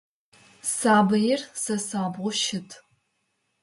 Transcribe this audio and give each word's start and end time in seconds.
Сабыир 0.75 1.41
сэ 1.61 1.75
сабгъу 1.87 2.31
щыт. 2.41 2.69